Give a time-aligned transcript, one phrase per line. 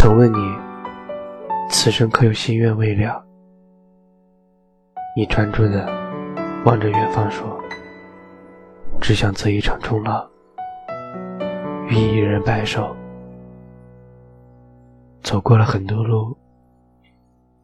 [0.00, 0.56] 曾问你，
[1.68, 3.20] 此生可有心愿未了？
[5.16, 5.88] 你专注的
[6.64, 7.60] 望着远方说
[9.02, 10.24] ：“只想择一场终老，
[11.88, 12.96] 与一人白首。”
[15.20, 16.38] 走过了很多路，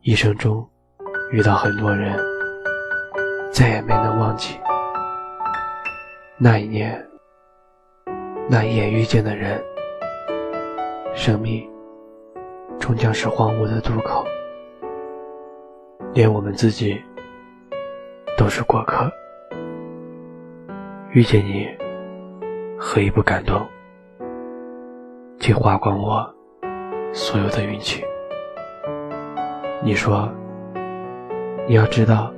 [0.00, 0.68] 一生中
[1.30, 2.18] 遇到很多人，
[3.52, 4.58] 再也没能忘记
[6.36, 7.00] 那一年
[8.50, 9.62] 那一眼遇见的人。
[11.14, 11.64] 生命
[12.78, 14.24] 终将是荒芜的渡口，
[16.12, 17.00] 连我们自己
[18.36, 19.10] 都是过客。
[21.12, 21.68] 遇见你，
[22.78, 23.66] 何以不感动？
[25.38, 26.28] 竟花光我。
[27.12, 28.04] 所有的运气，
[29.84, 30.28] 你说，
[31.68, 32.34] 你要知道，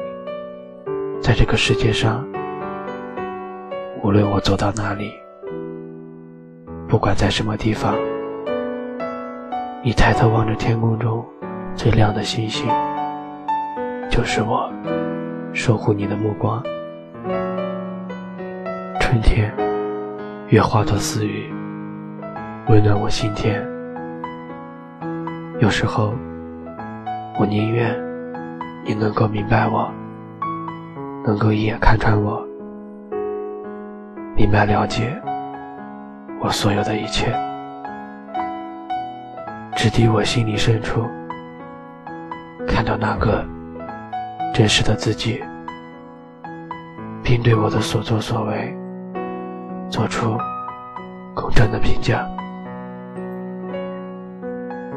[1.18, 2.22] 在这个世界上，
[4.02, 5.14] 无论我走到哪里，
[6.86, 7.94] 不管在什么地方，
[9.86, 11.24] 你抬头望着天空中
[11.76, 12.66] 最亮的星星，
[14.10, 14.68] 就是我
[15.52, 16.60] 守护你的目光。
[18.98, 19.54] 春天，
[20.48, 21.54] 月花朵似雨，
[22.68, 23.64] 温暖我心田。
[25.60, 26.12] 有时候，
[27.38, 27.96] 我宁愿
[28.84, 29.88] 你能够明白我，
[31.24, 32.44] 能够一眼看穿我，
[34.34, 35.16] 明白了解
[36.40, 37.32] 我所有的一切，
[39.76, 41.06] 直抵我心里深处
[42.66, 43.46] 看到那个
[44.54, 45.44] 真实的自己，
[47.22, 48.74] 并对我的所作所为
[49.90, 50.36] 做出
[51.34, 52.26] 公正的评价。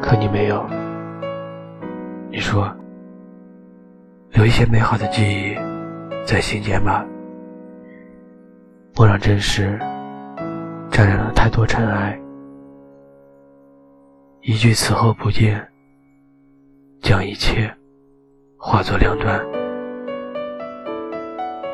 [0.01, 0.65] 可你没有，
[2.31, 2.73] 你说
[4.31, 5.55] 留一些美好的记忆
[6.25, 7.05] 在心间吧，
[8.95, 9.77] 莫让真实
[10.89, 12.17] 沾染了太多尘埃。
[14.41, 15.67] 一句此后不见，
[17.01, 17.69] 将一切
[18.57, 19.39] 化作两端。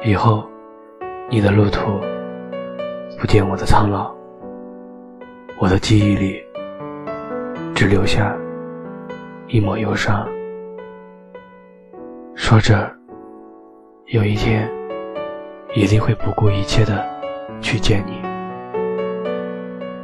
[0.03, 0.47] 以后
[1.29, 1.99] 你的路途
[3.19, 4.13] 不见我的苍老，
[5.59, 6.43] 我的记忆里。
[7.75, 8.33] 只留下
[9.47, 10.25] 一抹忧伤。
[12.33, 12.89] 说着，
[14.05, 14.71] 有一天
[15.75, 17.05] 一定会不顾一切的
[17.59, 18.21] 去见你。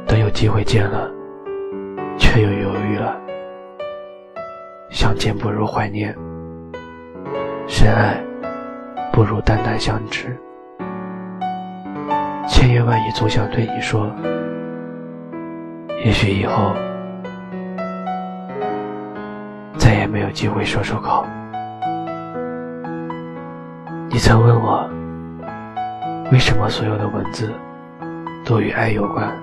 [0.06, 1.10] 等有机会见了，
[2.18, 3.16] 却又犹豫了。
[4.90, 6.16] 相见不如怀念，
[7.66, 8.22] 深爱
[9.12, 10.36] 不如淡淡相知。
[12.48, 14.10] 千言万语总想对你说，
[16.04, 16.74] 也许以后。
[19.78, 21.26] 再也没有机会说出口。
[24.08, 24.88] 你曾问我，
[26.30, 27.50] 为什么所有的文字
[28.44, 29.34] 都与爱有关？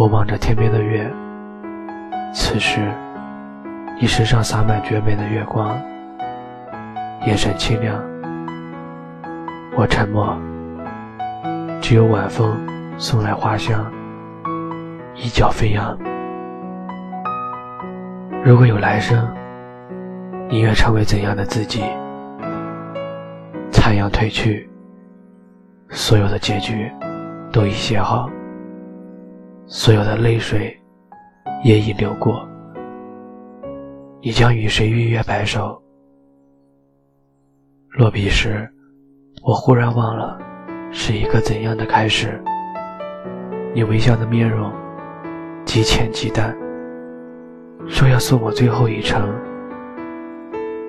[0.00, 1.06] 我望着天边的月，
[2.32, 2.80] 此时
[4.00, 5.78] 你身上洒满绝美的月光，
[7.26, 8.02] 眼神清亮。
[9.76, 10.34] 我沉默，
[11.82, 12.56] 只有晚风
[12.96, 13.92] 送来花香，
[15.16, 15.94] 一角飞扬。
[18.42, 19.28] 如果有来生，
[20.48, 21.84] 你愿成为怎样的自己？
[23.70, 24.66] 残阳褪去，
[25.90, 26.90] 所有的结局
[27.52, 28.30] 都已写好，
[29.72, 30.76] 所有的泪水
[31.62, 32.44] 也已流过。
[34.20, 35.80] 你将与谁预约白首？
[37.90, 38.68] 落笔时，
[39.44, 40.36] 我忽然忘了
[40.90, 42.42] 是一个怎样的开始。
[43.72, 44.72] 你微笑的面容，
[45.64, 46.52] 极浅极淡。
[47.86, 49.32] 说要送我最后一程，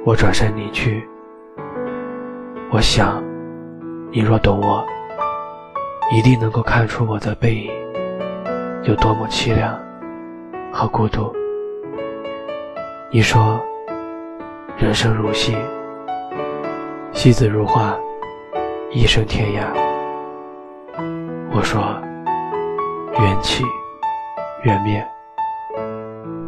[0.03, 1.07] 我转身离去。
[2.71, 3.23] 我想，
[4.11, 4.83] 你若懂我，
[6.11, 7.71] 一定能够看出我的背影
[8.83, 9.79] 有多么凄凉
[10.73, 11.31] 和孤独。
[13.11, 13.61] 你说，
[14.75, 15.55] 人生如戏，
[17.13, 17.95] 戏子如画，
[18.89, 19.67] 一生天涯。
[21.53, 21.95] 我说，
[23.19, 23.63] 缘起
[24.63, 25.07] 缘灭。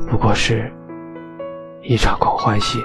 [0.09, 0.73] 不过是
[1.83, 2.83] 一场空欢喜。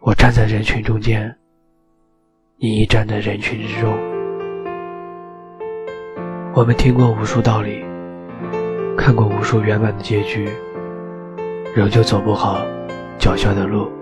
[0.00, 1.36] 我站在人群中间，
[2.56, 4.15] 你亦站在人群之中。
[6.56, 7.84] 我们听过无数道理，
[8.96, 10.48] 看过无数圆满的结局，
[11.74, 12.64] 仍旧走不好
[13.18, 13.92] 脚下的路。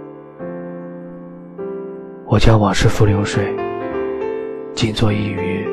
[2.24, 3.52] 我将往事付流水，
[4.72, 5.66] 静坐一隅，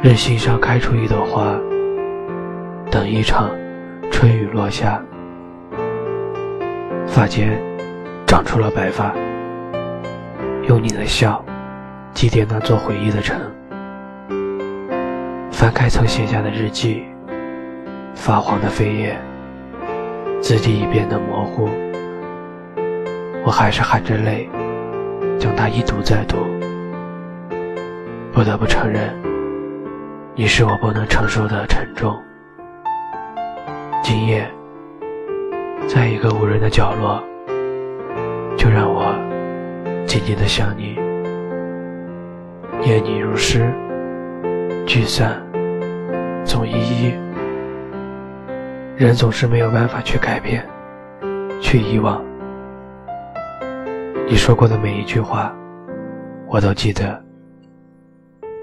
[0.00, 1.58] 任心上开出一朵花。
[2.88, 3.50] 等一场
[4.12, 5.02] 春雨落下，
[7.04, 7.60] 发间
[8.28, 9.12] 长出了白发，
[10.68, 11.44] 用你的笑
[12.12, 13.36] 祭奠那座回忆的城。
[15.64, 17.04] 翻开曾写下的日记，
[18.14, 19.18] 发黄的扉页，
[20.38, 21.70] 字迹已变得模糊，
[23.46, 24.46] 我还是含着泪
[25.40, 26.36] 将它一读再读。
[28.30, 29.08] 不得不承认，
[30.34, 32.14] 你是我不能承受的沉重。
[34.02, 34.46] 今夜，
[35.88, 37.24] 在一个无人的角落，
[38.54, 39.14] 就让我
[40.06, 40.98] 静静的想你。
[42.82, 43.72] 念你如诗，
[44.84, 45.42] 聚散
[46.44, 47.14] 总依依。
[48.96, 50.64] 人总是没有办法去改变，
[51.60, 52.22] 去遗忘。
[54.28, 55.54] 你说过的每一句话，
[56.46, 57.20] 我都记得。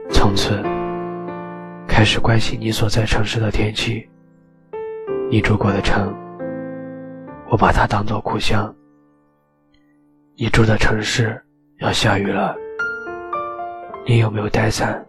[0.10, 0.62] 从此，
[1.88, 4.08] 开始关心你所在城市的天气。
[5.30, 6.14] 你住过的城，
[7.50, 8.74] 我把它当做故乡。
[10.36, 11.42] 你住的城市
[11.80, 12.56] 要下雨了，
[14.06, 15.06] 你有没有带伞？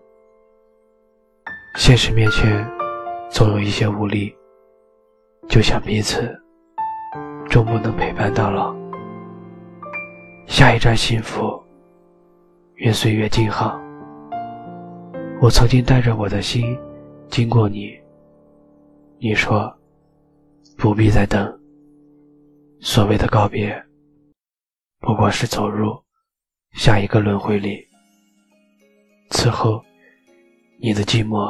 [1.74, 2.70] 现实面前，
[3.30, 4.34] 总有一些无力。
[5.48, 6.32] 就像彼此
[7.50, 8.74] 终不能陪伴到老。
[10.46, 11.60] 下一站幸福，
[12.76, 13.80] 愿岁月静好。
[15.40, 16.78] 我曾经带着我的心
[17.28, 17.98] 经过你，
[19.18, 19.74] 你说
[20.78, 21.58] 不必再等。
[22.80, 23.82] 所谓的告别，
[25.00, 26.00] 不过是走入
[26.72, 27.84] 下一个轮回里。
[29.30, 29.82] 此后，
[30.84, 31.48] 你的寂寞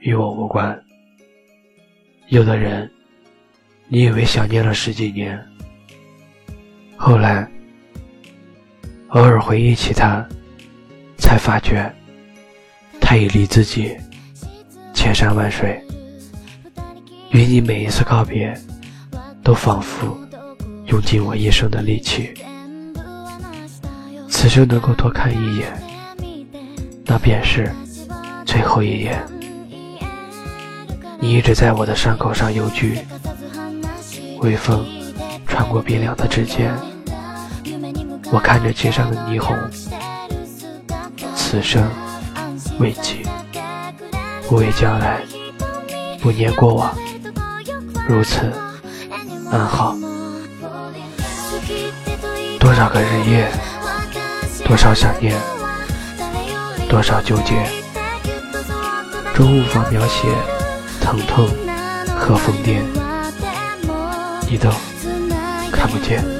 [0.00, 0.76] 与我无关。
[2.28, 2.90] 有的人。
[3.92, 5.36] 你以为想念了十几年，
[6.96, 7.44] 后来
[9.08, 10.24] 偶尔回忆起他，
[11.18, 11.92] 才发觉
[13.00, 13.96] 他已离自己
[14.94, 15.80] 千山万水。
[17.32, 18.56] 与你每一次告别，
[19.42, 20.16] 都仿佛
[20.86, 22.32] 用尽我一生的力气。
[24.28, 25.72] 此生能够多看一眼，
[27.04, 27.68] 那便是
[28.50, 29.24] 最后一眼。
[31.20, 32.98] 你一直在我的伤口上游居。
[34.40, 34.84] 微风
[35.46, 36.74] 穿过冰凉的指尖，
[38.32, 39.56] 我看着街上的霓虹。
[41.36, 41.88] 此生
[42.80, 43.22] 未及，
[44.48, 45.20] 不畏将来，
[46.20, 46.92] 不念过往，
[48.08, 48.50] 如此
[49.52, 49.94] 安好。
[52.58, 53.48] 多少个日夜，
[54.64, 55.36] 多少想念，
[56.88, 57.54] 多少纠结，
[59.34, 60.28] 终无法描写
[61.00, 61.48] 疼痛
[62.16, 62.82] 和疯癫。
[64.48, 64.68] 你都
[65.70, 66.39] 看不见。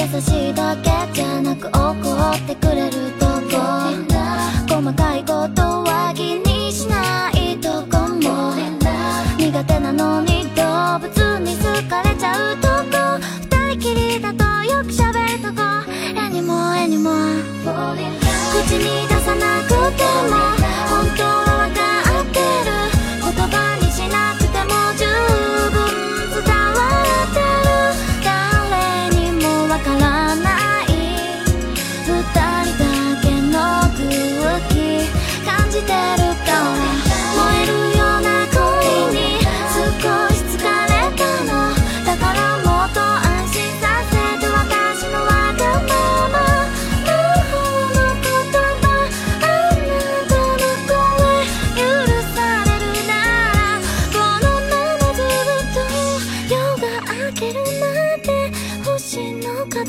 [0.00, 0.39] 優しい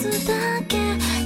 [0.02, 0.34] つだ
[0.68, 0.78] け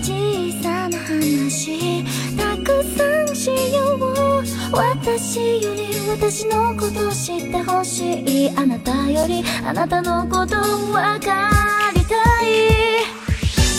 [0.04, 2.04] 小さな話
[2.36, 4.44] たくさんしよう
[4.76, 10.58] 私より私のこと知ってほしいあなたよりあなたのこと
[10.92, 11.50] わか
[11.96, 13.06] りたい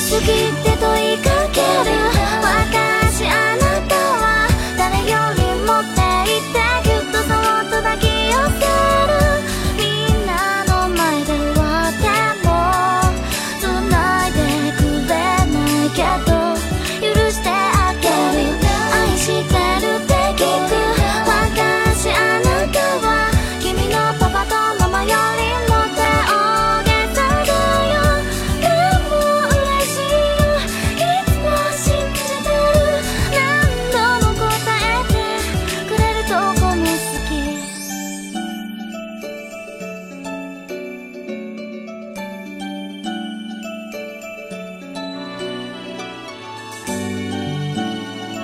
[0.09, 1.93] 好きって問いかける
[2.41, 3.66] 私あなた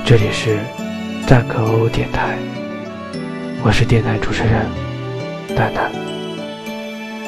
[0.04, 0.58] 这里是
[1.26, 2.36] 赞可欧电台，
[3.64, 4.66] 我是电台主持人
[5.56, 5.90] 蛋蛋，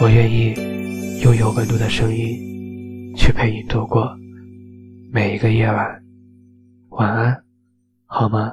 [0.00, 0.54] 我愿意
[1.23, 4.14] 用有温度的声音去陪你度过
[5.12, 6.02] 每一个夜晚，
[6.90, 7.43] 晚安，
[8.07, 8.52] 好吗？